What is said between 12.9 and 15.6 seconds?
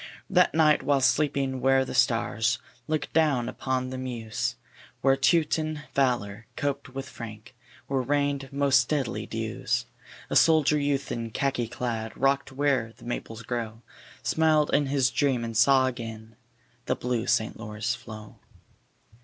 the Maples grow, Smiled in his dream and